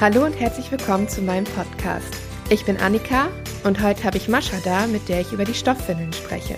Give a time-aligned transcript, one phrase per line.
[0.00, 2.16] Hallo und herzlich willkommen zu meinem Podcast.
[2.48, 3.28] Ich bin Annika
[3.64, 6.56] und heute habe ich Mascha da, mit der ich über die Stoffwindeln spreche.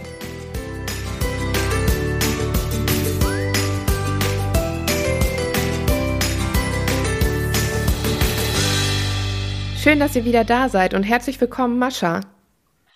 [9.76, 12.20] Schön, dass ihr wieder da seid und herzlich willkommen, Mascha.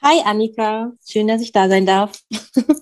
[0.00, 2.21] Hi Annika, schön, dass ich da sein darf.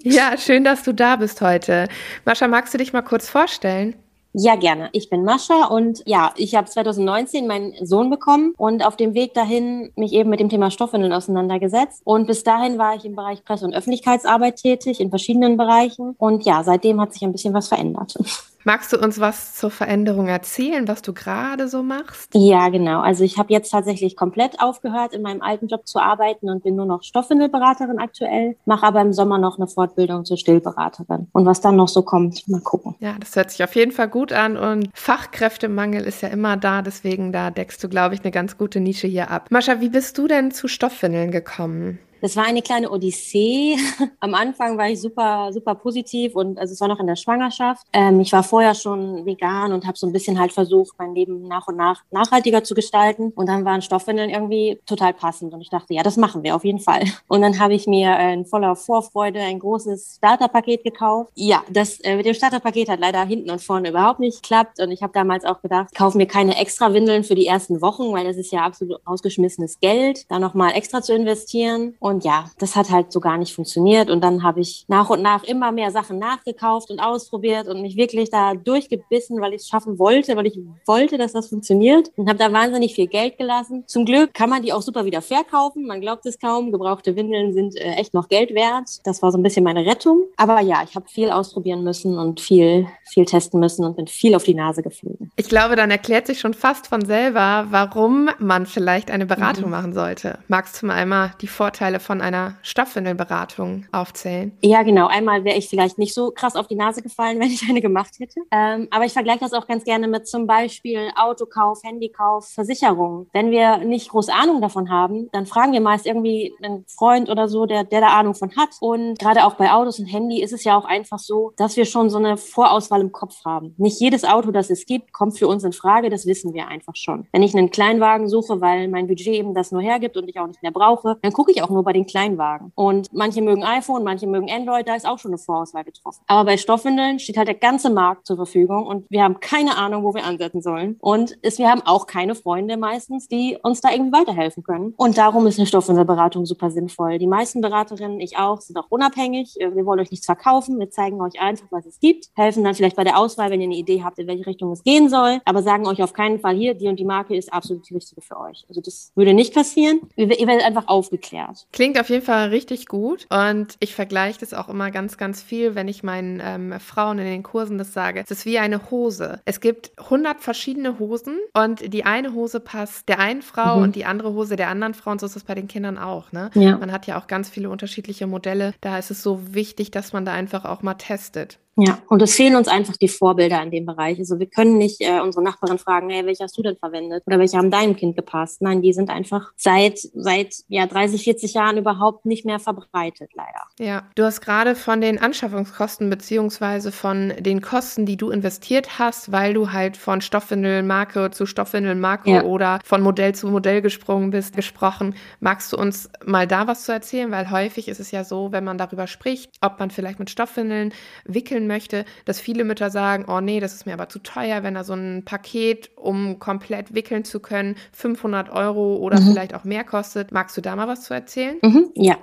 [0.02, 1.88] ja, schön, dass du da bist heute.
[2.26, 3.96] Mascha, magst du dich mal kurz vorstellen?
[4.36, 4.88] Ja, gerne.
[4.90, 9.32] Ich bin Mascha und ja, ich habe 2019 meinen Sohn bekommen und auf dem Weg
[9.32, 12.02] dahin mich eben mit dem Thema Stoffwindeln auseinandergesetzt.
[12.04, 16.16] Und bis dahin war ich im Bereich Presse- und Öffentlichkeitsarbeit tätig, in verschiedenen Bereichen.
[16.18, 18.16] Und ja, seitdem hat sich ein bisschen was verändert.
[18.66, 22.30] Magst du uns was zur Veränderung erzählen, was du gerade so machst?
[22.34, 23.00] Ja, genau.
[23.00, 26.74] Also ich habe jetzt tatsächlich komplett aufgehört, in meinem alten Job zu arbeiten und bin
[26.74, 31.28] nur noch Stoffwindelberaterin aktuell, mache aber im Sommer noch eine Fortbildung zur Stillberaterin.
[31.32, 32.94] Und was dann noch so kommt, mal gucken.
[33.00, 36.80] Ja, das hört sich auf jeden Fall gut an und Fachkräftemangel ist ja immer da,
[36.80, 39.48] deswegen da deckst du, glaube ich, eine ganz gute Nische hier ab.
[39.50, 41.98] Mascha, wie bist du denn zu Stoffwindeln gekommen?
[42.24, 43.76] Das war eine kleine Odyssee.
[44.20, 47.86] Am Anfang war ich super, super positiv und also es war noch in der Schwangerschaft.
[47.92, 51.46] Ähm, ich war vorher schon vegan und habe so ein bisschen halt versucht, mein Leben
[51.48, 53.30] nach und nach nachhaltiger zu gestalten.
[53.34, 56.64] Und dann waren Stoffwindeln irgendwie total passend und ich dachte, ja, das machen wir auf
[56.64, 57.02] jeden Fall.
[57.28, 61.30] Und dann habe ich mir in voller Vorfreude ein großes Starterpaket gekauft.
[61.34, 64.90] Ja, das äh, mit dem Starterpaket hat leider hinten und vorne überhaupt nicht geklappt und
[64.92, 68.24] ich habe damals auch gedacht, kauf mir keine extra Windeln für die ersten Wochen, weil
[68.24, 71.94] das ist ja absolut ausgeschmissenes Geld, da nochmal extra zu investieren.
[71.98, 74.08] Und und ja, das hat halt so gar nicht funktioniert.
[74.08, 77.96] Und dann habe ich nach und nach immer mehr Sachen nachgekauft und ausprobiert und mich
[77.96, 82.10] wirklich da durchgebissen, weil ich es schaffen wollte, weil ich wollte, dass das funktioniert.
[82.16, 83.82] Und habe da wahnsinnig viel Geld gelassen.
[83.88, 85.86] Zum Glück kann man die auch super wieder verkaufen.
[85.86, 86.70] Man glaubt es kaum.
[86.70, 88.88] Gebrauchte Windeln sind äh, echt noch Geld wert.
[89.02, 90.22] Das war so ein bisschen meine Rettung.
[90.36, 94.36] Aber ja, ich habe viel ausprobieren müssen und viel, viel testen müssen und bin viel
[94.36, 95.32] auf die Nase geflogen.
[95.34, 99.70] Ich glaube, dann erklärt sich schon fast von selber, warum man vielleicht eine Beratung mhm.
[99.70, 100.38] machen sollte.
[100.46, 104.56] Magst du mal einmal die Vorteile von einer Stoffwindelberatung aufzählen?
[104.62, 105.06] Ja, genau.
[105.06, 108.14] Einmal wäre ich vielleicht nicht so krass auf die Nase gefallen, wenn ich eine gemacht
[108.18, 108.40] hätte.
[108.50, 113.28] Ähm, aber ich vergleiche das auch ganz gerne mit zum Beispiel Autokauf, Handykauf, Versicherung.
[113.32, 117.48] Wenn wir nicht groß Ahnung davon haben, dann fragen wir meist irgendwie einen Freund oder
[117.48, 118.70] so, der, der da Ahnung von hat.
[118.80, 121.84] Und gerade auch bei Autos und Handy ist es ja auch einfach so, dass wir
[121.84, 123.74] schon so eine Vorauswahl im Kopf haben.
[123.78, 126.10] Nicht jedes Auto, das es gibt, kommt für uns in Frage.
[126.10, 127.26] Das wissen wir einfach schon.
[127.32, 130.46] Wenn ich einen Kleinwagen suche, weil mein Budget eben das nur hergibt und ich auch
[130.46, 132.72] nicht mehr brauche, dann gucke ich auch nur bei den Kleinwagen.
[132.74, 136.22] Und manche mögen iPhone, manche mögen Android, da ist auch schon eine Vorauswahl getroffen.
[136.26, 140.04] Aber bei Stoffwindeln steht halt der ganze Markt zur Verfügung und wir haben keine Ahnung,
[140.04, 140.96] wo wir ansetzen sollen.
[141.00, 144.94] Und ist, wir haben auch keine Freunde meistens, die uns da irgendwie weiterhelfen können.
[144.96, 147.18] Und darum ist eine Stoffwindelberatung super sinnvoll.
[147.18, 149.56] Die meisten Beraterinnen, ich auch, sind auch unabhängig.
[149.58, 150.78] Wir wollen euch nichts verkaufen.
[150.78, 153.66] Wir zeigen euch einfach, was es gibt, helfen dann vielleicht bei der Auswahl, wenn ihr
[153.66, 156.54] eine Idee habt, in welche Richtung es gehen soll, aber sagen euch auf keinen Fall
[156.56, 158.64] hier, die und die Marke ist absolut die richtige für euch.
[158.68, 160.00] Also das würde nicht passieren.
[160.16, 161.66] Ihr werdet einfach aufgeklärt.
[161.74, 165.74] Klingt auf jeden Fall richtig gut und ich vergleiche das auch immer ganz, ganz viel,
[165.74, 168.22] wenn ich meinen ähm, Frauen in den Kursen das sage.
[168.22, 169.40] Es ist wie eine Hose.
[169.44, 173.82] Es gibt 100 verschiedene Hosen und die eine Hose passt der einen Frau mhm.
[173.82, 176.30] und die andere Hose der anderen Frau und so ist es bei den Kindern auch.
[176.30, 176.50] Ne?
[176.54, 176.78] Ja.
[176.78, 178.72] Man hat ja auch ganz viele unterschiedliche Modelle.
[178.80, 181.58] Da ist es so wichtig, dass man da einfach auch mal testet.
[181.76, 184.18] Ja, und es fehlen uns einfach die Vorbilder in dem Bereich.
[184.18, 187.24] Also wir können nicht äh, unsere Nachbarin fragen, hey, welche hast du denn verwendet?
[187.26, 188.62] Oder welche haben deinem Kind gepasst?
[188.62, 193.62] Nein, die sind einfach seit, seit ja, 30, 40 Jahren überhaupt nicht mehr verbreitet, leider.
[193.80, 199.32] Ja, du hast gerade von den Anschaffungskosten beziehungsweise von den Kosten, die du investiert hast,
[199.32, 202.44] weil du halt von Stoffwindelmarke zu Stoffwindelmarke ja.
[202.44, 205.16] oder von Modell zu Modell gesprungen bist, gesprochen.
[205.40, 207.32] Magst du uns mal da was zu erzählen?
[207.32, 210.92] Weil häufig ist es ja so, wenn man darüber spricht, ob man vielleicht mit Stoffwindeln
[211.24, 214.62] wickeln wickeln möchte, dass viele Mütter sagen, oh nee, das ist mir aber zu teuer,
[214.62, 219.30] wenn da so ein Paket, um komplett wickeln zu können, 500 Euro oder mhm.
[219.30, 220.32] vielleicht auch mehr kostet.
[220.32, 221.58] Magst du da mal was zu erzählen?
[221.62, 222.16] Mhm, ja,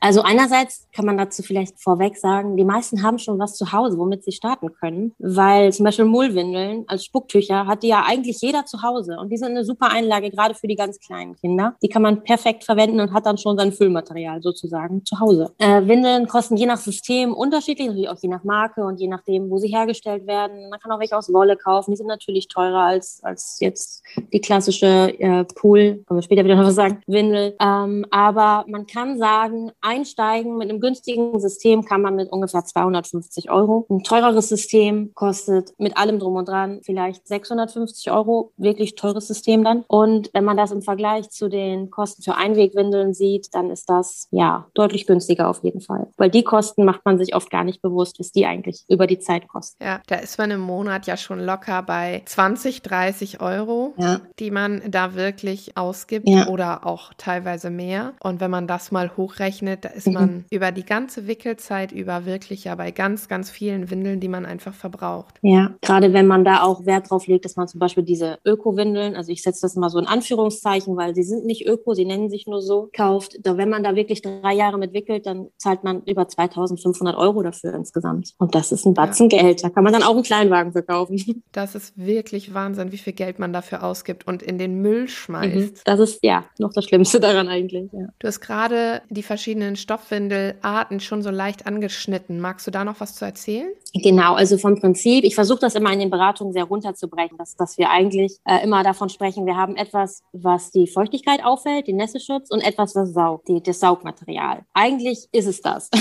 [0.00, 3.98] also einerseits kann man dazu vielleicht vorweg sagen, die meisten haben schon was zu Hause,
[3.98, 8.64] womit sie starten können, weil zum Beispiel Mullwindeln als Spucktücher hat die ja eigentlich jeder
[8.64, 11.74] zu Hause und die sind eine super Einlage, gerade für die ganz kleinen Kinder.
[11.82, 15.52] Die kann man perfekt verwenden und hat dann schon sein Füllmaterial sozusagen zu Hause.
[15.58, 19.50] Äh, Windeln kosten je nach System unterschiedlich, natürlich auch je nach Marke und je nachdem,
[19.50, 20.70] wo sie hergestellt werden.
[20.70, 24.02] Man kann auch welche aus Wolle kaufen, die sind natürlich teurer als, als jetzt
[24.32, 27.56] die klassische äh, Pool, können wir später wieder noch was sagen, Windel.
[27.60, 33.50] Ähm, aber man kann sagen, einsteigen mit einem günstigen System kann man mit ungefähr 250
[33.50, 33.86] Euro.
[33.88, 38.52] Ein teureres System kostet mit allem drum und dran vielleicht 650 Euro.
[38.58, 39.84] Wirklich teures System dann.
[39.88, 44.28] Und wenn man das im Vergleich zu den Kosten für Einwegwindeln sieht, dann ist das
[44.30, 46.08] ja deutlich günstiger auf jeden Fall.
[46.18, 49.18] Weil die Kosten macht man sich oft gar nicht bewusst, was die eigentlich über die
[49.18, 49.82] Zeit kosten.
[49.82, 54.20] Ja, da ist man im Monat ja schon locker bei 20, 30 Euro, ja.
[54.38, 56.48] die man da wirklich ausgibt ja.
[56.48, 58.12] oder auch teilweise mehr.
[58.20, 60.12] Und wenn man das mal hochrechnet, da ist mhm.
[60.12, 64.46] man über die ganze Wickelzeit über wirklich ja bei ganz, ganz vielen Windeln, die man
[64.46, 65.34] einfach verbraucht.
[65.42, 69.16] Ja, gerade wenn man da auch Wert drauf legt, dass man zum Beispiel diese Öko-Windeln,
[69.16, 72.30] also ich setze das mal so in Anführungszeichen, weil sie sind nicht Öko, sie nennen
[72.30, 73.38] sich nur so, kauft.
[73.42, 77.74] Da, wenn man da wirklich drei Jahre mitwickelt, dann zahlt man über 2500 Euro dafür
[77.74, 78.34] insgesamt.
[78.38, 79.40] Und das ist ein Batzen ja.
[79.40, 79.64] Geld.
[79.64, 81.18] Da kann man dann auch einen Kleinwagen verkaufen.
[81.52, 85.56] Das ist wirklich Wahnsinn, wie viel Geld man dafür ausgibt und in den Müll schmeißt.
[85.56, 85.72] Mhm.
[85.84, 87.90] Das ist ja noch das Schlimmste daran eigentlich.
[87.92, 88.08] Ja.
[88.18, 92.40] Du hast gerade die verschiedenen Stoffwindelarten schon so leicht angeschnitten.
[92.40, 93.68] Magst du da noch was zu erzählen?
[93.94, 97.78] Genau, also vom Prinzip, ich versuche das immer in den Beratungen sehr runterzubrechen, dass, dass
[97.78, 102.50] wir eigentlich äh, immer davon sprechen, wir haben etwas, was die Feuchtigkeit auffällt, den Nässeschutz
[102.50, 104.64] und etwas, was saugt, die, das Saugmaterial.
[104.74, 105.90] Eigentlich ist es das.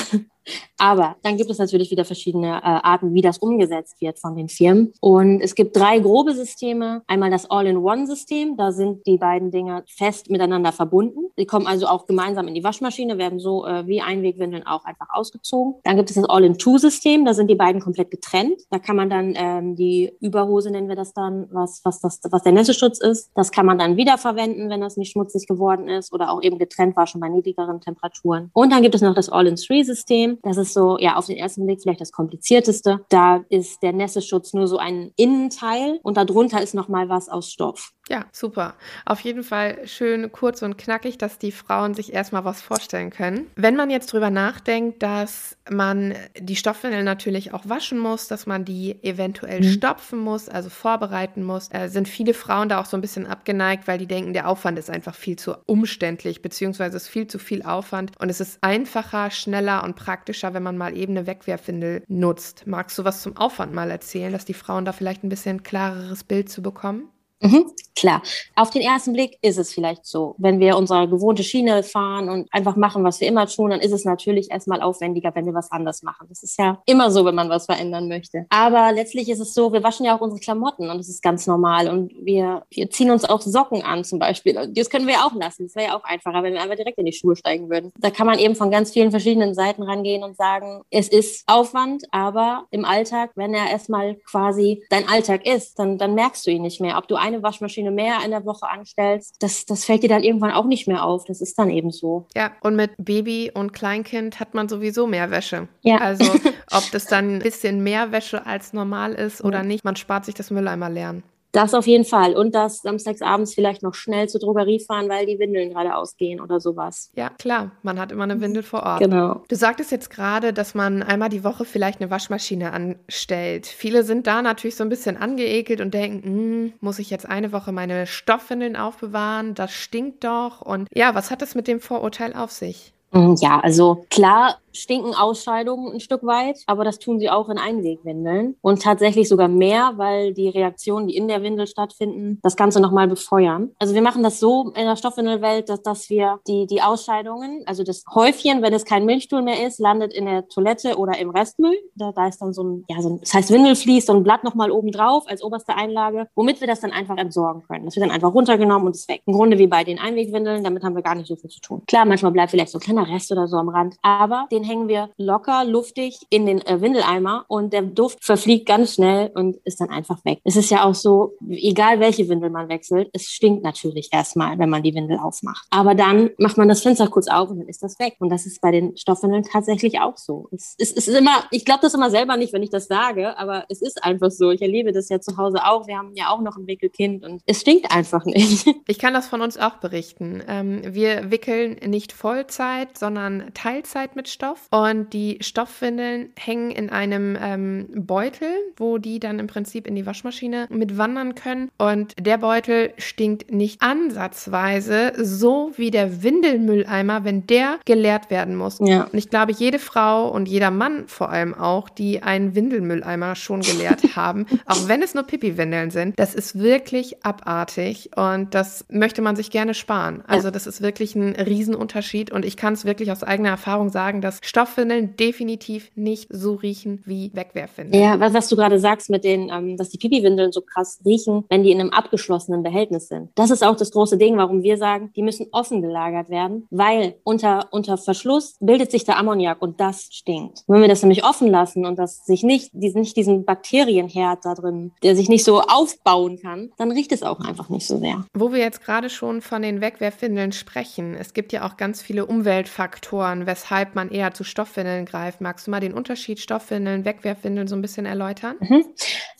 [0.77, 4.49] Aber dann gibt es natürlich wieder verschiedene äh, Arten, wie das umgesetzt wird von den
[4.49, 4.93] Firmen.
[5.01, 7.03] Und es gibt drei grobe Systeme.
[7.07, 8.57] Einmal das All-in-One-System.
[8.57, 11.26] Da sind die beiden Dinge fest miteinander verbunden.
[11.37, 15.07] Die kommen also auch gemeinsam in die Waschmaschine, werden so äh, wie Einwegwindeln auch einfach
[15.11, 15.75] ausgezogen.
[15.83, 17.25] Dann gibt es das All-in-Two-System.
[17.25, 18.61] Da sind die beiden komplett getrennt.
[18.69, 22.43] Da kann man dann ähm, die Überhose, nennen wir das dann, was, was, das, was
[22.43, 23.31] der Nässeschutz ist.
[23.35, 26.95] Das kann man dann wiederverwenden, wenn das nicht schmutzig geworden ist oder auch eben getrennt
[26.95, 28.49] war, schon bei niedrigeren Temperaturen.
[28.53, 30.39] Und dann gibt es noch das All-in-Three-System.
[30.41, 33.01] Das ist so, ja, auf den ersten Blick vielleicht das komplizierteste.
[33.09, 37.93] Da ist der Nässeschutz nur so ein Innenteil und darunter ist nochmal was aus Stoff.
[38.09, 38.75] Ja, super.
[39.05, 43.47] Auf jeden Fall schön kurz und knackig, dass die Frauen sich erstmal was vorstellen können.
[43.55, 48.63] Wenn man jetzt drüber nachdenkt, dass man die Stoffwindeln natürlich auch waschen muss, dass man
[48.63, 49.71] die eventuell mhm.
[49.71, 53.87] stopfen muss, also vorbereiten muss, äh, sind viele Frauen da auch so ein bisschen abgeneigt,
[53.87, 57.63] weil die denken, der Aufwand ist einfach viel zu umständlich, beziehungsweise ist viel zu viel
[57.63, 62.65] Aufwand und es ist einfacher, schneller und praktischer, wenn man mal eben eine Wegwerfwindel nutzt.
[62.67, 66.23] Magst du was zum Aufwand mal erzählen, dass die Frauen da vielleicht ein bisschen klareres
[66.23, 67.09] Bild zu bekommen?
[67.39, 68.23] Mhm, klar.
[68.55, 70.33] Auf den ersten Blick ist es vielleicht so.
[70.39, 73.91] Wenn wir unsere gewohnte Schiene fahren und einfach machen, was wir immer tun, dann ist
[73.91, 76.25] es natürlich erstmal aufwendiger, wenn wir was anders machen.
[76.29, 78.47] Das ist ja immer so, wenn man was verändern möchte.
[78.49, 81.45] Aber letztlich ist es so, wir waschen ja auch unsere Klamotten und das ist ganz
[81.45, 81.89] normal.
[81.89, 84.71] Und wir, wir ziehen uns auch Socken an zum Beispiel.
[84.73, 85.67] Das können wir auch lassen.
[85.67, 87.91] Das wäre ja auch einfacher, wenn wir einfach direkt in die Schuhe steigen würden.
[87.99, 92.03] Da kann man eben von ganz vielen verschiedenen Seiten rangehen und sagen, es ist Aufwand,
[92.09, 96.63] aber im Alltag, wenn er erstmal quasi dein Alltag ist, dann, dann merkst du ihn
[96.63, 96.97] nicht mehr.
[96.97, 100.51] Ob du eine Waschmaschine mehr in der Woche anstellst, das, das fällt dir dann irgendwann
[100.51, 101.25] auch nicht mehr auf.
[101.25, 102.27] Das ist dann eben so.
[102.35, 105.67] Ja, und mit Baby und Kleinkind hat man sowieso mehr Wäsche.
[105.81, 105.97] Ja.
[105.97, 106.25] Also
[106.71, 110.35] ob das dann ein bisschen mehr Wäsche als normal ist oder nicht, man spart sich
[110.35, 111.23] das Mülleimer leeren.
[111.57, 112.35] Das auf jeden Fall.
[112.35, 116.39] Und das samstags abends vielleicht noch schnell zur Drogerie fahren, weil die Windeln gerade ausgehen
[116.39, 117.09] oder sowas.
[117.15, 117.71] Ja, klar.
[117.81, 118.99] Man hat immer eine Windel vor Ort.
[118.99, 119.41] Genau.
[119.47, 123.65] Du sagtest jetzt gerade, dass man einmal die Woche vielleicht eine Waschmaschine anstellt.
[123.65, 127.51] Viele sind da natürlich so ein bisschen angeekelt und denken, hm, muss ich jetzt eine
[127.51, 129.55] Woche meine Stoffwindeln aufbewahren?
[129.55, 130.61] Das stinkt doch.
[130.61, 132.93] Und ja, was hat es mit dem Vorurteil auf sich?
[133.39, 138.55] Ja, also klar stinken Ausscheidungen ein Stück weit, aber das tun sie auch in Einwegwindeln
[138.61, 143.07] und tatsächlich sogar mehr, weil die Reaktionen, die in der Windel stattfinden, das Ganze nochmal
[143.07, 143.71] befeuern.
[143.79, 147.83] Also wir machen das so in der Stoffwindelwelt, dass, dass wir die, die Ausscheidungen, also
[147.83, 151.77] das Häufchen, wenn es kein Milchstuhl mehr ist, landet in der Toilette oder im Restmüll.
[151.95, 154.43] Da, da ist dann so ein, ja, so ein, das heißt Windelflies, so ein Blatt
[154.43, 157.85] nochmal oben drauf als oberste Einlage, womit wir das dann einfach entsorgen können.
[157.85, 159.21] Das wird dann einfach runtergenommen und ist weg.
[159.25, 161.83] Im Grunde wie bei den Einwegwindeln, damit haben wir gar nicht so viel zu tun.
[161.87, 164.87] Klar, manchmal bleibt vielleicht so ein kleiner Rest oder so am Rand, aber den hängen
[164.87, 169.79] wir locker, luftig in den äh, Windeleimer und der Duft verfliegt ganz schnell und ist
[169.81, 170.39] dann einfach weg.
[170.43, 174.69] Es ist ja auch so, egal welche Windel man wechselt, es stinkt natürlich erstmal, wenn
[174.69, 175.65] man die Windel aufmacht.
[175.69, 178.15] Aber dann macht man das Fenster kurz auf und dann ist das weg.
[178.19, 180.47] Und das ist bei den Stoffwindeln tatsächlich auch so.
[180.51, 183.37] Es, es, es ist immer, ich glaube das immer selber nicht, wenn ich das sage,
[183.37, 184.51] aber es ist einfach so.
[184.51, 185.87] Ich erlebe das ja zu Hause auch.
[185.87, 188.67] Wir haben ja auch noch ein Wickelkind und es stinkt einfach nicht.
[188.89, 190.41] Ich kann das von uns auch berichten.
[190.47, 194.46] Ähm, wir wickeln nicht Vollzeit, sondern Teilzeit mit Stoff.
[194.71, 199.95] Und und die Stoffwindeln hängen in einem ähm, Beutel, wo die dann im Prinzip in
[199.95, 201.69] die Waschmaschine mitwandern können.
[201.77, 208.79] Und der Beutel stinkt nicht ansatzweise so wie der Windelmülleimer, wenn der geleert werden muss.
[208.79, 209.03] Ja.
[209.03, 213.61] Und ich glaube, jede Frau und jeder Mann vor allem auch, die einen Windelmülleimer schon
[213.61, 219.21] geleert haben, auch wenn es nur Pipi-Windeln sind, das ist wirklich abartig und das möchte
[219.21, 220.23] man sich gerne sparen.
[220.27, 224.21] Also das ist wirklich ein Riesenunterschied und ich kann es wirklich aus eigener Erfahrung sagen,
[224.21, 228.03] dass Stoffwindeln definitiv nicht so riechen wie Wegwerfwindeln.
[228.03, 231.45] Ja, was, was du gerade sagst mit den, ähm, dass die Pipi-Windeln so krass riechen,
[231.49, 233.29] wenn die in einem abgeschlossenen Behältnis sind.
[233.35, 237.15] Das ist auch das große Ding, warum wir sagen, die müssen offen gelagert werden, weil
[237.23, 240.63] unter, unter Verschluss bildet sich der Ammoniak und das stinkt.
[240.67, 244.91] Wenn wir das nämlich offen lassen und das sich nicht, nicht diesen Bakterienherd da drin,
[245.03, 248.25] der sich nicht so aufbauen kann, dann riecht es auch einfach nicht so sehr.
[248.33, 252.25] Wo wir jetzt gerade schon von den Wegwerfwindeln sprechen, es gibt ja auch ganz viele
[252.25, 255.41] Umweltfaktoren, weshalb man eher zu Stoffwindeln greift.
[255.41, 258.55] Magst du mal den Unterschied Stoffwindeln, Wegwerfwindeln so ein bisschen erläutern?
[258.59, 258.85] Mhm.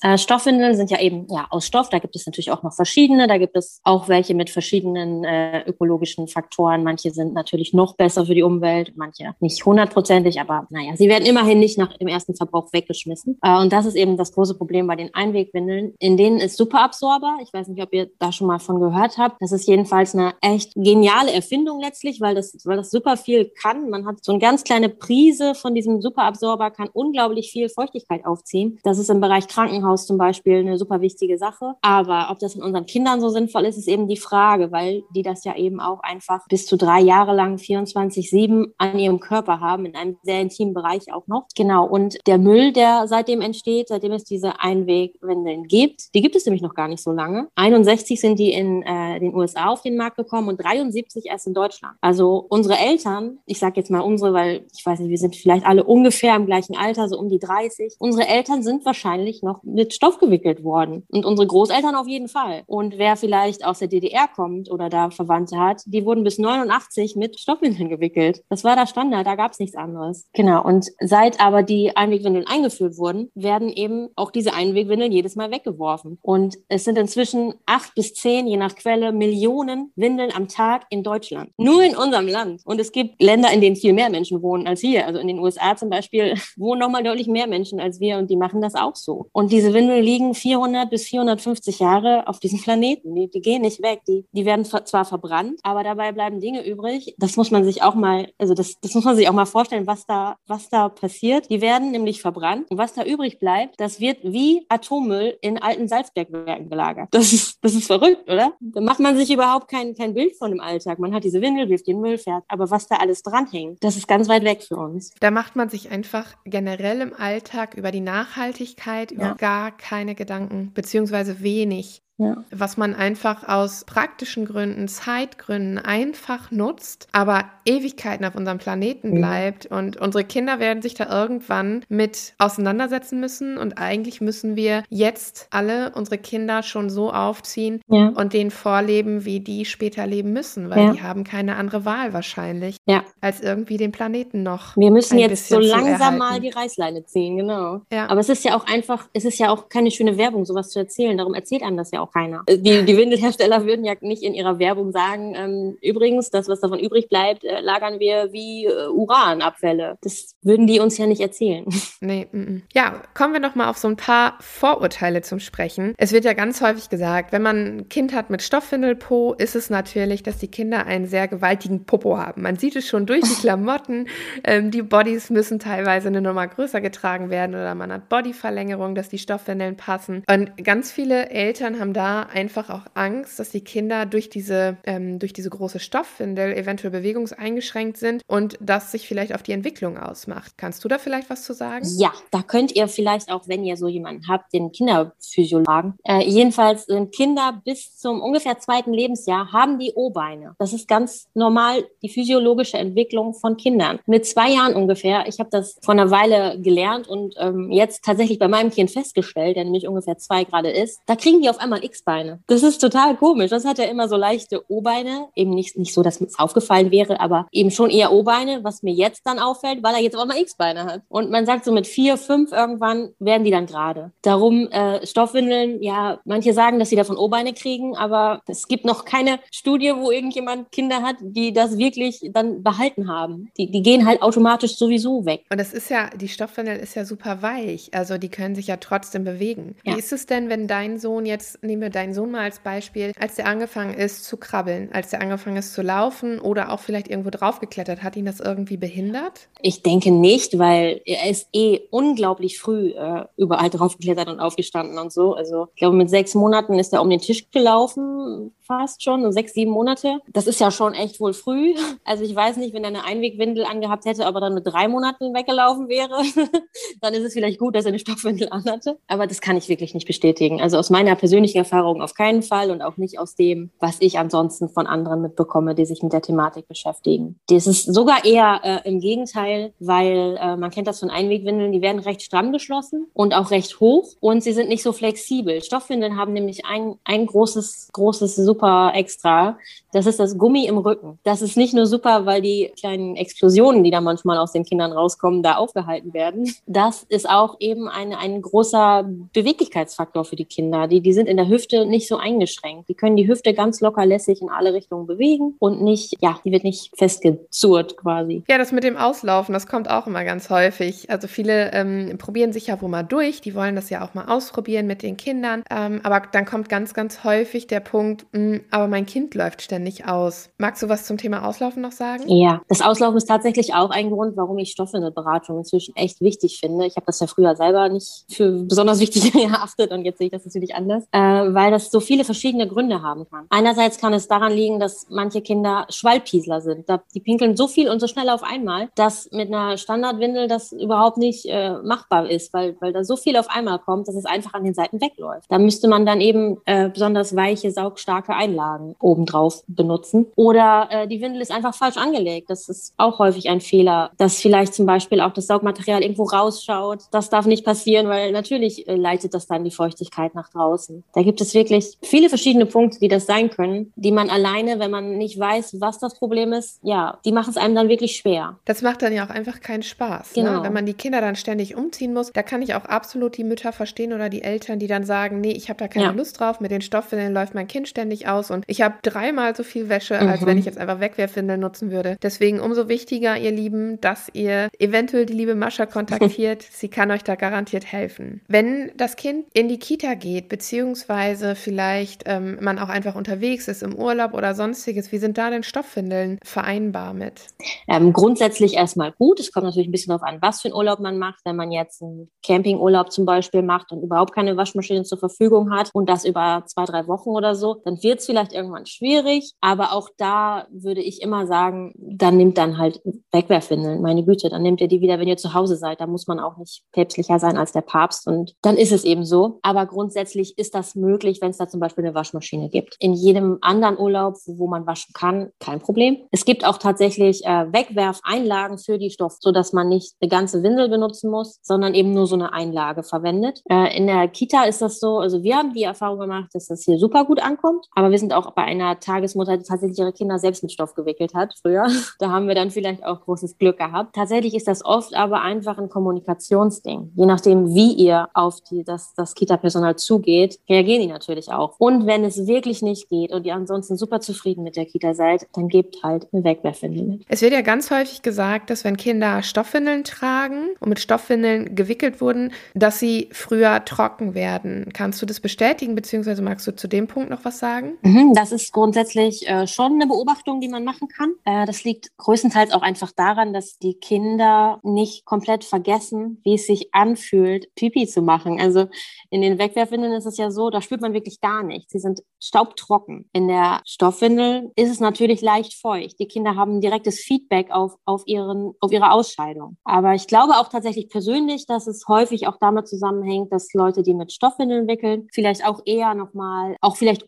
[0.02, 3.28] Äh, Stoffwindeln sind ja eben ja, aus Stoff, da gibt es natürlich auch noch verschiedene,
[3.28, 6.84] da gibt es auch welche mit verschiedenen äh, ökologischen Faktoren.
[6.84, 11.26] Manche sind natürlich noch besser für die Umwelt, manche nicht hundertprozentig, aber naja, sie werden
[11.26, 13.40] immerhin nicht nach dem ersten Verbrauch weggeschmissen.
[13.42, 15.94] Äh, und das ist eben das große Problem bei den Einwegwindeln.
[16.00, 17.38] In denen ist Superabsorber.
[17.42, 19.42] Ich weiß nicht, ob ihr da schon mal von gehört habt.
[19.42, 23.90] Das ist jedenfalls eine echt geniale Erfindung letztlich, weil das, weil das super viel kann.
[23.90, 28.78] Man hat so eine ganz kleine Prise von diesem Superabsorber, kann unglaublich viel Feuchtigkeit aufziehen.
[28.84, 31.74] Das ist im Bereich Krankenhaus zum Beispiel eine super wichtige Sache.
[31.82, 35.24] Aber ob das in unseren Kindern so sinnvoll ist, ist eben die Frage, weil die
[35.24, 39.86] das ja eben auch einfach bis zu drei Jahre lang 24-7 an ihrem Körper haben,
[39.86, 41.48] in einem sehr intimen Bereich auch noch.
[41.56, 41.88] Genau.
[41.88, 46.62] Und der Müll, der seitdem entsteht, seitdem es diese Einwegwindeln gibt, die gibt es nämlich
[46.62, 47.48] noch gar nicht so lange.
[47.56, 51.56] 61 sind die in äh, den USA auf den Markt gekommen und 73 erst in
[51.56, 51.96] Deutschland.
[52.00, 55.66] Also unsere Eltern, ich sage jetzt mal unsere, weil ich weiß nicht, wir sind vielleicht
[55.66, 57.96] alle ungefähr im gleichen Alter, so um die 30.
[58.00, 62.64] Unsere Eltern sind wahrscheinlich noch mit Stoff gewickelt worden und unsere Großeltern auf jeden Fall.
[62.68, 67.16] Und wer vielleicht aus der DDR kommt oder da Verwandte hat, die wurden bis 89
[67.16, 68.44] mit Stoffwindeln gewickelt.
[68.50, 70.28] Das war der Standard, da gab es nichts anderes.
[70.34, 70.64] Genau.
[70.64, 76.18] Und seit aber die Einwegwindeln eingeführt wurden, werden eben auch diese Einwegwindeln jedes Mal weggeworfen.
[76.22, 81.04] Und es sind inzwischen acht bis zehn, je nach Quelle, Millionen Windeln am Tag in
[81.04, 81.52] Deutschland.
[81.58, 82.62] Nur in unserem Land.
[82.66, 85.06] Und es gibt Länder, in denen viel mehr Menschen wohnen als hier.
[85.06, 88.38] Also in den USA zum Beispiel wohnen nochmal deutlich mehr Menschen als wir und die
[88.38, 89.28] machen das auch so.
[89.34, 93.14] Und diese Windeln liegen 400 bis 450 Jahre auf diesem Planeten.
[93.14, 94.02] Die, die gehen nicht weg.
[94.08, 97.14] Die, die werden zwar verbrannt, aber dabei bleiben Dinge übrig.
[97.18, 99.88] Das muss man sich auch mal, also das, das muss man sich auch mal vorstellen,
[99.88, 101.50] was da, was da passiert.
[101.50, 105.88] Die werden nämlich verbrannt und was da übrig bleibt, das wird wie Atommüll in alten
[105.88, 107.10] Salzbergwerken gelagert.
[107.12, 108.54] Das ist, das ist verrückt, oder?
[108.60, 111.00] Da macht man sich überhaupt kein, kein Bild von dem Alltag.
[111.00, 112.44] Man hat diese Windel, wirft den Müll, fährt.
[112.48, 115.12] Aber was da alles dranhängt, das ist ganz weit weg für uns.
[115.20, 119.34] Da macht man sich einfach generell im Alltag über die Nachhaltigkeit ja.
[119.34, 122.02] gar keine Gedanken, beziehungsweise wenig.
[122.18, 122.44] Ja.
[122.52, 129.70] Was man einfach aus praktischen Gründen, Zeitgründen einfach nutzt, aber Ewigkeiten auf unserem Planeten bleibt.
[129.70, 129.78] Mhm.
[129.78, 133.58] Und unsere Kinder werden sich da irgendwann mit auseinandersetzen müssen.
[133.58, 138.10] Und eigentlich müssen wir jetzt alle unsere Kinder schon so aufziehen ja.
[138.16, 140.92] und denen vorleben, wie die später leben müssen, weil ja.
[140.94, 142.78] die haben keine andere Wahl wahrscheinlich,
[143.22, 144.76] als irgendwie den Planeten noch.
[144.76, 147.82] Wir müssen jetzt so langsam mal die Reißleine ziehen, genau.
[147.92, 150.80] Aber es ist ja auch einfach, es ist ja auch keine schöne Werbung, sowas zu
[150.80, 151.18] erzählen.
[151.18, 152.44] Darum erzählt einem das ja auch auch keiner.
[152.50, 156.80] Die, die Windelhersteller würden ja nicht in ihrer Werbung sagen, ähm, übrigens, das, was davon
[156.80, 159.98] übrig bleibt, äh, lagern wir wie äh, Uranabfälle.
[160.02, 161.66] Das würden die uns ja nicht erzählen.
[162.00, 162.62] Nee, m -m.
[162.74, 165.96] ja, kommen wir noch mal auf so ein paar Vorurteile zum Sprechen.
[165.98, 169.72] Es wird ja ganz häufig gesagt, wenn man ein Kind hat mit Stoffwindelpo, ist es
[169.72, 172.44] natürlich, dass die Kinder einen sehr gewaltigen Popo haben.
[172.44, 174.08] Man sieht es schon durch die Klamotten.
[174.44, 179.10] ähm, die Bodies müssen teilweise eine Nummer größer getragen werden oder man hat Bodyverlängerung, dass
[179.10, 180.24] die Stoffwindeln passen.
[180.30, 185.18] Und ganz viele Eltern haben da einfach auch Angst, dass die Kinder durch diese, ähm,
[185.18, 190.54] durch diese große Stoffwindel eventuell bewegungseingeschränkt sind und das sich vielleicht auf die Entwicklung ausmacht.
[190.58, 191.86] Kannst du da vielleicht was zu sagen?
[191.98, 195.96] Ja, da könnt ihr vielleicht auch, wenn ihr so jemanden habt, den Kinderphysiologen.
[196.04, 200.56] Äh, jedenfalls sind Kinder bis zum ungefähr zweiten Lebensjahr haben die O-Beine.
[200.60, 203.98] Das ist ganz normal die physiologische Entwicklung von Kindern.
[204.06, 208.38] Mit zwei Jahren ungefähr, ich habe das vor einer Weile gelernt und ähm, jetzt tatsächlich
[208.38, 211.84] bei meinem Kind festgestellt, der nämlich ungefähr zwei gerade ist, da kriegen die auf einmal
[211.88, 212.40] X-Beine.
[212.48, 213.50] Das ist total komisch.
[213.50, 215.28] Das hat ja immer so leichte O-Beine.
[215.36, 218.94] Eben nicht, nicht so, dass mir aufgefallen wäre, aber eben schon eher O-Beine, was mir
[218.94, 221.02] jetzt dann auffällt, weil er jetzt auch mal X-Beine hat.
[221.10, 224.12] Und man sagt so mit vier, fünf irgendwann werden die dann gerade.
[224.22, 229.06] Darum äh, Stoffwindeln, ja, manche sagen, dass sie davon O-Beine kriegen, aber es gibt noch
[229.06, 233.50] keine Studie, wo irgendjemand Kinder hat, die das wirklich dann behalten haben.
[233.58, 235.46] Die, die gehen halt automatisch sowieso weg.
[235.50, 237.90] Und das ist ja, die Stoffwindel ist ja super weich.
[237.94, 239.76] Also die können sich ja trotzdem bewegen.
[239.84, 239.96] Ja.
[239.96, 243.12] Wie ist es denn, wenn dein Sohn jetzt, nehmen wir deinen Sohn mal als Beispiel,
[243.20, 247.08] als der angefangen ist zu krabbeln, als der angefangen ist zu laufen oder auch vielleicht
[247.08, 249.50] irgendwo draufgeklettert, hat ihn das irgendwie behindert?
[249.62, 255.12] Ich denke nicht, weil er ist eh unglaublich früh äh, überall draufgeklettert und aufgestanden und
[255.12, 255.34] so.
[255.34, 259.32] Also ich glaube, mit sechs Monaten ist er um den Tisch gelaufen, fast schon, so
[259.32, 260.20] sechs, sieben Monate.
[260.32, 261.74] Das ist ja schon echt wohl früh.
[262.04, 265.34] Also ich weiß nicht, wenn er eine Einwegwindel angehabt hätte, aber dann mit drei Monaten
[265.34, 266.22] weggelaufen wäre,
[267.02, 269.00] dann ist es vielleicht gut, dass er eine Stoffwindel anhatte.
[269.08, 270.62] Aber das kann ich wirklich nicht bestätigen.
[270.62, 274.20] Also aus meiner persönlichen Erfahrung auf keinen Fall und auch nicht aus dem, was ich
[274.20, 277.40] ansonsten von anderen mitbekomme, die sich mit der Thematik beschäftigen.
[277.48, 281.82] Das ist sogar eher äh, im Gegenteil, weil äh, man kennt das von Einwegwindeln, die
[281.82, 285.62] werden recht stramm geschlossen und auch recht hoch und sie sind nicht so flexibel.
[285.62, 289.58] Stoffwindeln haben nämlich ein, ein großes, großes super Extra.
[289.94, 291.20] Das ist das Gummi im Rücken.
[291.24, 294.92] Das ist nicht nur super, weil die kleinen Explosionen, die da manchmal aus den Kindern
[294.92, 296.52] rauskommen, da aufgehalten werden.
[296.66, 300.88] Das ist auch eben ein, ein großer Beweglichkeitsfaktor für die Kinder.
[300.88, 302.90] Die, die sind in der Hüfte nicht so eingeschränkt.
[302.90, 306.52] Die können die Hüfte ganz locker lässig in alle Richtungen bewegen und nicht, ja, die
[306.52, 308.44] wird nicht festgezurrt quasi.
[308.50, 311.10] Ja, das mit dem Auslaufen, das kommt auch immer ganz häufig.
[311.10, 313.42] Also viele ähm, probieren sich ja wohl mal durch.
[313.42, 315.64] Die wollen das ja auch mal ausprobieren mit den Kindern.
[315.70, 319.62] Ähm, aber dann kommt ganz, ganz häufig der Punkt, mh, hm, aber mein Kind läuft
[319.62, 320.50] ständig aus.
[320.58, 322.24] Magst du was zum Thema Auslaufen noch sagen?
[322.28, 326.86] Ja, das Auslaufen ist tatsächlich auch ein Grund, warum ich Stoffwindelberatung inzwischen echt wichtig finde.
[326.86, 330.34] Ich habe das ja früher selber nicht für besonders wichtig erachtet und jetzt sehe ich
[330.34, 333.46] das natürlich anders, äh, weil das so viele verschiedene Gründe haben kann.
[333.50, 336.86] Einerseits kann es daran liegen, dass manche Kinder Schwallpiesler sind.
[337.14, 341.18] die pinkeln so viel und so schnell auf einmal, dass mit einer Standardwindel das überhaupt
[341.18, 344.54] nicht äh, machbar ist, weil, weil da so viel auf einmal kommt, dass es einfach
[344.54, 345.46] an den Seiten wegläuft.
[345.50, 350.28] Da müsste man dann eben äh, besonders weiche, saugstarke Einlagen obendrauf benutzen.
[350.36, 352.50] Oder äh, die Windel ist einfach falsch angelegt.
[352.50, 357.04] Das ist auch häufig ein Fehler, dass vielleicht zum Beispiel auch das Saugmaterial irgendwo rausschaut.
[357.12, 361.04] Das darf nicht passieren, weil natürlich äh, leitet das dann die Feuchtigkeit nach draußen.
[361.14, 364.92] Da gibt es wirklich viele verschiedene Punkte, die das sein können, die man alleine, wenn
[364.92, 368.58] man nicht weiß, was das Problem ist, ja, die machen es einem dann wirklich schwer.
[368.66, 370.36] Das macht dann ja auch einfach keinen Spaß.
[370.36, 370.44] Ne?
[370.44, 370.58] Genau.
[370.58, 370.64] Ne?
[370.64, 373.72] Wenn man die Kinder dann ständig umziehen muss, da kann ich auch absolut die Mütter
[373.72, 376.12] verstehen oder die Eltern, die dann sagen, nee, ich habe da keine ja.
[376.12, 379.64] Lust drauf, mit den Stoffwindeln läuft mein Kind ständig aus und ich habe dreimal so
[379.64, 380.60] viel Wäsche, als wenn mhm.
[380.60, 382.18] ich jetzt einfach Wegwerfwindeln nutzen würde.
[382.22, 386.64] Deswegen umso wichtiger, ihr Lieben, dass ihr eventuell die liebe Mascha kontaktiert.
[386.72, 388.42] Sie kann euch da garantiert helfen.
[388.48, 393.84] Wenn das Kind in die Kita geht, beziehungsweise vielleicht ähm, man auch einfach unterwegs ist
[393.84, 397.48] im Urlaub oder sonstiges, wie sind da denn Stoffwindeln vereinbar mit?
[397.88, 399.40] Ähm, grundsätzlich erstmal gut.
[399.40, 401.42] Es kommt natürlich ein bisschen darauf an, was für einen Urlaub man macht.
[401.46, 405.90] Wenn man jetzt einen Campingurlaub zum Beispiel macht und überhaupt keine Waschmaschine zur Verfügung hat
[405.94, 409.54] und das über zwei, drei Wochen oder so, dann wird es vielleicht irgendwann schwierig.
[409.62, 413.02] Aber auch da würde ich immer sagen, dann nimmt dann halt
[413.32, 414.02] Wegwerfwindeln.
[414.02, 416.02] Meine Güte, dann nehmt ihr die wieder, wenn ihr zu Hause seid.
[416.02, 418.28] Da muss man auch nicht päpstlicher sein als der Papst.
[418.28, 419.60] Und dann ist es eben so.
[419.62, 422.96] Aber grundsätzlich ist das möglich, wenn es da zum Beispiel eine Waschmaschine gibt.
[423.00, 426.18] In jedem anderen Urlaub, wo man waschen kann, kein Problem.
[426.32, 430.90] Es gibt auch tatsächlich äh, Wegwerfeinlagen für die Stoff, sodass man nicht eine ganze Windel
[430.90, 433.62] benutzen muss, sondern eben nur so eine Einlage verwendet.
[433.70, 436.84] Äh, in der Kita ist das so, also wir haben die Erfahrung gemacht, dass das
[436.84, 437.88] hier super gut ankommt.
[437.92, 441.34] Aber wir sind auch bei einer Tagesmutter Mutter tatsächlich ihre Kinder selbst mit Stoff gewickelt
[441.34, 441.88] hat früher.
[442.20, 444.16] Da haben wir dann vielleicht auch großes Glück gehabt.
[444.16, 447.12] Tatsächlich ist das oft aber einfach ein Kommunikationsding.
[447.16, 451.76] Je nachdem, wie ihr auf die, das, das Kita-Personal zugeht, reagieren die natürlich auch.
[451.78, 455.48] Und wenn es wirklich nicht geht und ihr ansonsten super zufrieden mit der Kita seid,
[455.54, 457.26] dann gebt halt eine Wegwerfwindel mit.
[457.28, 462.20] Es wird ja ganz häufig gesagt, dass wenn Kinder Stoffwindeln tragen und mit Stoffwindeln gewickelt
[462.20, 464.90] wurden, dass sie früher trocken werden.
[464.92, 467.87] Kannst du das bestätigen, beziehungsweise magst du zu dem Punkt noch was sagen?
[468.02, 471.34] Mhm, das ist grundsätzlich äh, schon eine Beobachtung, die man machen kann.
[471.46, 476.68] Äh, das liegt größtenteils auch einfach daran, dass die Kinder nicht komplett vergessen, wie es
[476.68, 478.60] sich anfühlt, Pipi zu machen.
[478.60, 478.88] Also
[479.30, 481.92] in den Wegwerfwindeln ist es ja so, da spürt man wirklich gar nichts.
[481.92, 483.30] Sie sind staubtrocken.
[483.34, 486.20] In der Stoffwindel ist es natürlich leicht feucht.
[486.20, 489.78] Die Kinder haben direktes Feedback auf, auf, ihren, auf ihre Ausscheidung.
[489.84, 494.14] Aber ich glaube auch tatsächlich persönlich, dass es häufig auch damit zusammenhängt, dass Leute, die
[494.14, 497.28] mit Stoffwindeln wickeln, vielleicht auch eher nochmal, auch vielleicht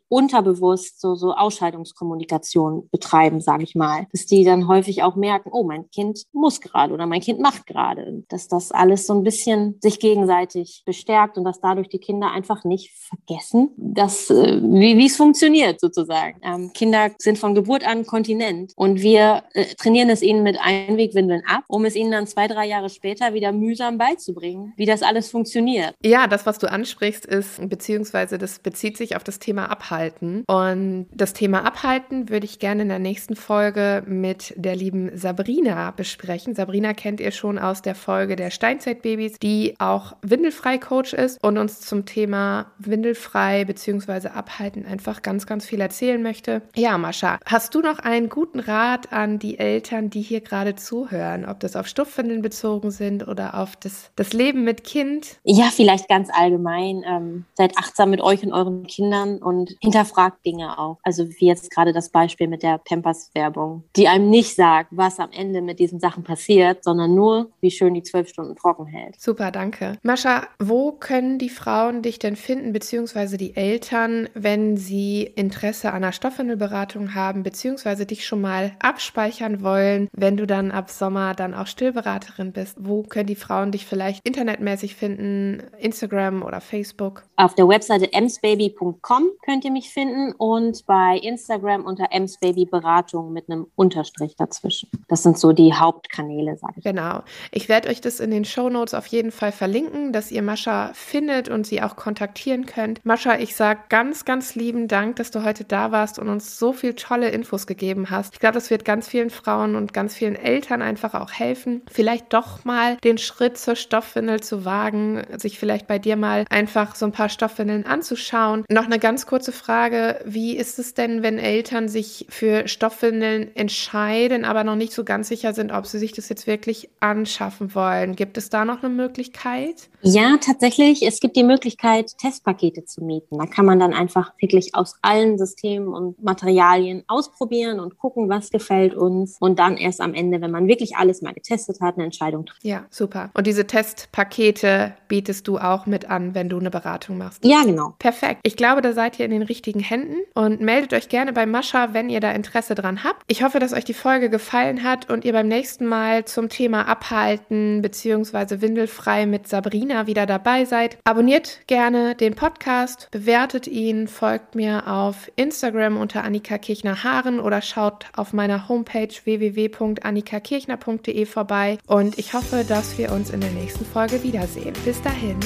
[0.50, 4.08] unterbewusst so, so Ausscheidungskommunikation Kommunikation betreiben, sage ich mal.
[4.12, 7.68] Dass die dann häufig auch merken, oh, mein Kind muss gerade oder mein Kind macht
[7.68, 8.24] gerade.
[8.30, 12.64] Dass das alles so ein bisschen sich gegenseitig bestärkt und dass dadurch die Kinder einfach
[12.64, 16.40] nicht vergessen, dass, äh, wie es funktioniert sozusagen.
[16.44, 21.44] Ähm, Kinder sind von Geburt an Kontinent und wir äh, trainieren es ihnen mit Einwegwindeln
[21.48, 25.30] ab, um es ihnen dann zwei, drei Jahre später wieder mühsam beizubringen, wie das alles
[25.30, 25.96] funktioniert.
[26.04, 30.39] Ja, das, was du ansprichst, ist, beziehungsweise das bezieht sich auf das Thema Abhalten.
[30.48, 35.92] Und das Thema Abhalten würde ich gerne in der nächsten Folge mit der lieben Sabrina
[35.92, 36.56] besprechen.
[36.56, 41.82] Sabrina kennt ihr schon aus der Folge der Steinzeitbabys, die auch Windelfrei-Coach ist und uns
[41.82, 44.30] zum Thema Windelfrei bzw.
[44.30, 46.62] Abhalten einfach ganz, ganz viel erzählen möchte.
[46.76, 51.46] Ja, Mascha, hast du noch einen guten Rat an die Eltern, die hier gerade zuhören,
[51.46, 55.38] ob das auf Stoffwindeln bezogen sind oder auf das, das Leben mit Kind?
[55.44, 57.04] Ja, vielleicht ganz allgemein.
[57.08, 61.00] Ähm, seid achtsam mit euch und euren Kindern und hinterfragt Dinge auch.
[61.04, 65.32] Also wie jetzt gerade das Beispiel mit der Pampers-Werbung, die einem nicht sagt, was am
[65.32, 69.20] Ende mit diesen Sachen passiert, sondern nur, wie schön die zwölf Stunden trocken hält.
[69.20, 69.98] Super, danke.
[70.04, 76.04] Mascha, wo können die Frauen dich denn finden, beziehungsweise die Eltern, wenn sie Interesse an
[76.04, 81.54] einer Stoffwindelberatung haben, beziehungsweise dich schon mal abspeichern wollen, wenn du dann ab Sommer dann
[81.54, 82.78] auch Stillberaterin bist?
[82.80, 85.64] Wo können die Frauen dich vielleicht internetmäßig finden?
[85.80, 87.24] Instagram oder Facebook?
[87.36, 93.68] Auf der Webseite emsbaby.com könnt ihr mich finden und bei Instagram unter emsbabyberatung mit einem
[93.76, 94.90] Unterstrich dazwischen.
[95.08, 96.84] Das sind so die Hauptkanäle, sage ich.
[96.84, 97.24] Genau.
[97.52, 100.92] Ich werde euch das in den Show Notes auf jeden Fall verlinken, dass ihr Mascha
[100.94, 103.04] findet und sie auch kontaktieren könnt.
[103.06, 106.74] Mascha, ich sage ganz, ganz lieben Dank, dass du heute da warst und uns so
[106.74, 108.34] viel tolle Infos gegeben hast.
[108.34, 112.34] Ich glaube, das wird ganz vielen Frauen und ganz vielen Eltern einfach auch helfen, vielleicht
[112.34, 117.06] doch mal den Schritt zur Stoffwindel zu wagen, sich vielleicht bei dir mal einfach so
[117.06, 118.66] ein paar Stoffwindeln anzuschauen.
[118.70, 120.09] Noch eine ganz kurze Frage.
[120.26, 125.28] Wie ist es denn, wenn Eltern sich für Stoffwindeln entscheiden, aber noch nicht so ganz
[125.28, 128.16] sicher sind, ob sie sich das jetzt wirklich anschaffen wollen?
[128.16, 129.90] Gibt es da noch eine Möglichkeit?
[130.02, 131.04] Ja, tatsächlich.
[131.04, 133.38] Es gibt die Möglichkeit, Testpakete zu mieten.
[133.38, 138.50] Da kann man dann einfach wirklich aus allen Systemen und Materialien ausprobieren und gucken, was
[138.50, 139.38] gefällt uns.
[139.40, 142.68] Und dann erst am Ende, wenn man wirklich alles mal getestet hat, eine Entscheidung treffen.
[142.68, 143.32] Ja, super.
[143.34, 147.44] Und diese Testpakete bietest du auch mit an, wenn du eine Beratung machst.
[147.44, 147.96] Ja, genau.
[148.00, 148.42] Perfekt.
[148.44, 149.99] Ich glaube, da seid ihr in den richtigen Händen
[150.34, 153.24] und meldet euch gerne bei Mascha, wenn ihr da Interesse dran habt.
[153.28, 156.88] Ich hoffe, dass euch die Folge gefallen hat und ihr beim nächsten Mal zum Thema
[156.88, 158.62] Abhalten bzw.
[158.62, 160.98] Windelfrei mit Sabrina wieder dabei seid.
[161.04, 167.62] Abonniert gerne den Podcast, bewertet ihn, folgt mir auf Instagram unter Annika Kirchner Haaren oder
[167.62, 173.86] schaut auf meiner Homepage www.annikakirchner.de vorbei und ich hoffe, dass wir uns in der nächsten
[173.86, 174.74] Folge wiedersehen.
[174.86, 175.38] Bis dahin.